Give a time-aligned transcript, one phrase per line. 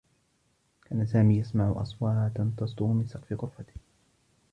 [0.85, 3.73] كان سامي يسمع أصوات تصدر من سقف غرفته.